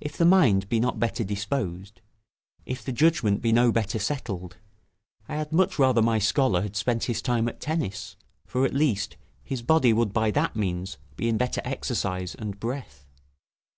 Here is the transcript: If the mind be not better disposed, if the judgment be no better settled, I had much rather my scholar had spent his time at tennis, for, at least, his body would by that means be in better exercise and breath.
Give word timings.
If 0.00 0.16
the 0.16 0.24
mind 0.24 0.70
be 0.70 0.80
not 0.80 0.98
better 0.98 1.22
disposed, 1.22 2.00
if 2.64 2.82
the 2.82 2.92
judgment 2.92 3.42
be 3.42 3.52
no 3.52 3.70
better 3.70 3.98
settled, 3.98 4.56
I 5.28 5.34
had 5.36 5.52
much 5.52 5.78
rather 5.78 6.00
my 6.00 6.18
scholar 6.18 6.62
had 6.62 6.76
spent 6.76 7.04
his 7.04 7.20
time 7.20 7.46
at 7.46 7.60
tennis, 7.60 8.16
for, 8.46 8.64
at 8.64 8.72
least, 8.72 9.18
his 9.44 9.60
body 9.60 9.92
would 9.92 10.14
by 10.14 10.30
that 10.30 10.56
means 10.56 10.96
be 11.14 11.28
in 11.28 11.36
better 11.36 11.60
exercise 11.62 12.34
and 12.34 12.58
breath. 12.58 13.04